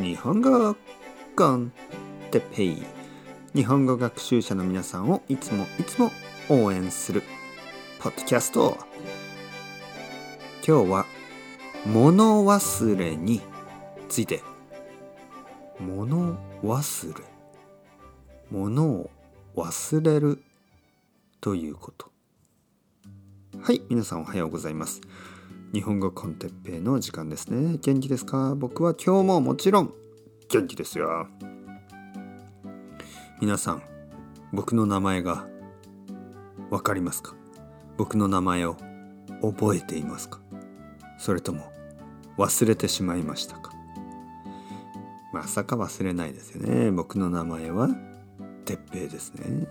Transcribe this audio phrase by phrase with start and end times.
[0.00, 0.74] 日本語
[1.36, 1.72] コン
[2.30, 2.82] テペイ。
[3.54, 6.10] 日本語学習者の皆さんをいつもいつも
[6.48, 7.22] 応援する
[7.98, 8.78] ポッドキャスト。
[10.66, 11.06] 今日は
[11.84, 13.42] 物忘れに
[14.08, 14.42] ついて。
[15.78, 17.24] 物忘れ。
[18.50, 19.10] 物を
[19.54, 20.42] 忘れる
[21.42, 22.10] ということ。
[23.60, 25.02] はい皆さんおはようございます。
[25.72, 27.78] 日本語コンテッペイの時間ですね。
[27.80, 28.56] 元気ですか？
[28.56, 29.94] 僕は今日ももちろん
[30.48, 31.28] 元気ですよ。
[33.40, 33.82] 皆さん
[34.52, 35.46] 僕の名前が
[36.70, 37.36] わかりますか？
[37.96, 38.76] 僕の名前を
[39.42, 40.40] 覚えていますか？
[41.20, 41.70] それとも
[42.36, 43.70] 忘れてしまいましたか？
[45.32, 46.90] まさか忘れないですよね。
[46.90, 47.88] 僕の名前は
[48.64, 49.68] てっぺいですね。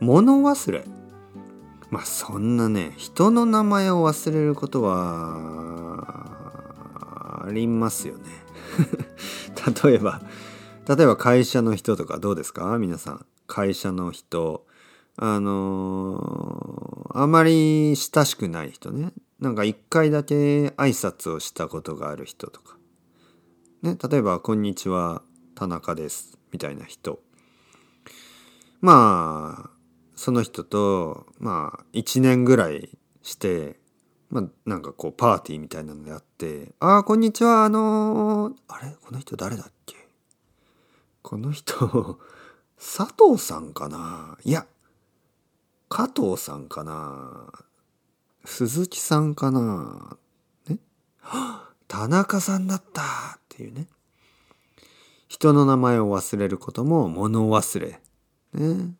[0.00, 0.86] 物忘れ
[1.92, 4.96] まあそんなね人の名前を忘れることは
[7.46, 8.24] ありますよね。
[9.84, 10.22] 例えば
[10.88, 12.78] 例えば会社の人とかどうですか？
[12.78, 13.26] 皆さん。
[13.46, 14.66] 会社の人。
[15.16, 19.12] あのー、あまり親しくない人ね。
[19.38, 22.78] なんか一回だけ挨拶をしたことがある人とか。
[23.82, 25.20] ね例えば「こんにちは
[25.54, 27.20] 田中です」みたいな人。
[28.80, 29.71] まあ
[30.22, 33.80] その人とまあ1年ぐらいして
[34.30, 37.64] まあなんかこうパーティーみたいなのであって「ああこんにちは。
[37.64, 38.94] あのー、あれ？
[39.04, 39.96] この人誰だっけ？
[41.22, 42.20] この人
[42.78, 44.38] 佐藤さんかな？
[44.44, 44.64] いや
[45.88, 47.50] 加藤さんかな？
[48.44, 50.16] 鈴木さんかな？
[50.68, 50.78] ね？
[51.88, 53.02] 田中さんだった！
[53.02, 53.88] っていうね。
[55.26, 58.00] 人の名前を忘れることも物忘れ。
[58.52, 58.94] ね？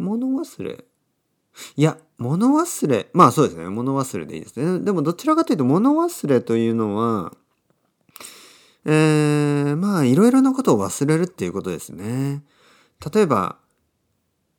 [0.00, 0.84] 物忘れ？
[1.76, 3.08] いや物忘れ。
[3.12, 3.68] まあそうですね。
[3.68, 4.80] 物忘れでいいですね。
[4.80, 7.32] でもどちらかというと物忘れというのは
[8.84, 12.42] えー、まあいろいろなことを忘れるっていうことですね。
[13.12, 13.58] 例えば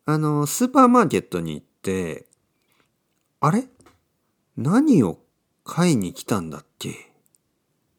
[0.05, 2.27] あのスーパーマーケットに行って
[3.39, 3.67] あれ？
[4.57, 5.19] 何を
[5.63, 7.11] 買いに来たんだっけ？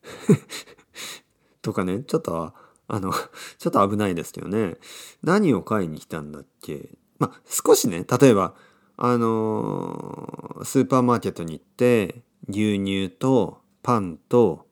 [1.62, 2.52] とかねちょっと
[2.88, 3.12] あの
[3.58, 4.76] ちょっと危ないですけどね。
[5.22, 6.90] 何を買いに来たんだっけ？
[7.22, 8.54] まあ少しね例えば
[8.96, 14.66] あのー、スーパーマーケットに行って牛乳とパンと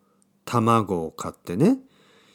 [0.44, 1.78] 卵を買ってね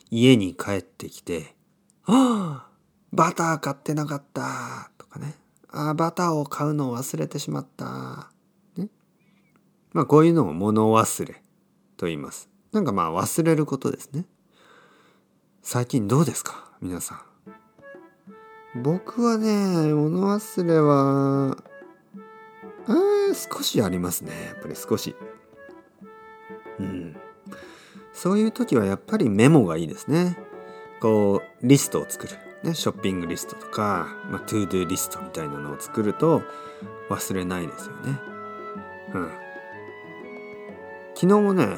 [0.10, 1.56] 家に帰ってきて
[2.08, 2.70] 「ああ
[3.12, 5.36] バター買ってなかった」とかね
[5.70, 8.32] 「ああバターを買うのを忘れてしまった」
[8.78, 8.90] ね
[9.92, 11.44] まあこういうのを物忘れ
[11.98, 12.50] と言います。
[12.72, 14.26] なんかまあ忘れることですね。
[15.62, 16.72] 最近どうですか？
[16.82, 17.35] 皆さん。
[18.76, 21.58] 僕はね物忘れは
[22.88, 24.32] あ少しありますね。
[24.48, 25.16] やっぱり少し。
[26.80, 27.16] うん。
[28.14, 30.38] そういう時はやっぱりメモがいいですね。
[31.00, 32.34] こうリストを作る、
[32.64, 36.42] ね、ショッピングリストとか、まあ、 to do リストみたいなのを作ると
[37.10, 38.20] 忘れないですよね。
[39.14, 39.32] うん。
[41.16, 41.78] 昨日もね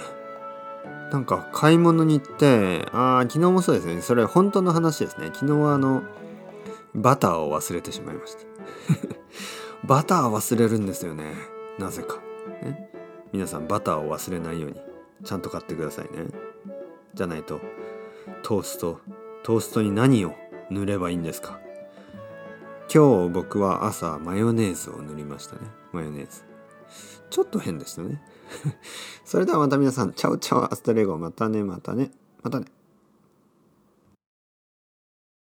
[1.12, 4.02] なんか買い物に行ってああ昨日もそうですね。
[4.02, 5.28] それ本当の話ですね。
[5.34, 6.04] 昨日はあの
[6.98, 8.40] バターを忘れてしまいました。
[9.88, 11.36] バター忘れるんですよね。
[11.78, 12.18] なぜか、
[12.64, 12.92] ね、
[13.32, 14.82] 皆さんバターを忘れないように
[15.24, 16.28] ちゃんと買ってくださいね。
[17.14, 17.62] じゃないと
[18.42, 19.00] トースト
[19.44, 20.34] トーストに何を
[20.72, 21.60] 塗ればいいんですか。
[22.94, 25.62] 今日僕は朝マヨネーズを塗りましたね。
[25.92, 26.44] マヨネーズ。
[27.30, 28.22] ちょっと変でしたね。
[29.24, 30.14] それではまた皆さん。
[30.14, 31.18] チャウチャウアストレゴ。
[31.18, 32.12] またねまたね。
[32.42, 32.66] またね。